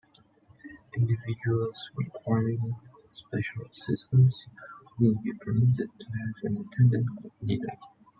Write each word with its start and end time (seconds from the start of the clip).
Individuals 0.97 1.91
requiring 1.95 2.73
special 3.13 3.65
assistance 3.67 4.47
will 4.97 5.13
be 5.17 5.31
permitted 5.33 5.89
to 5.99 6.05
have 6.05 6.33
an 6.41 6.57
attendant 6.67 7.07
accompany 7.19 7.57
them. 7.59 7.77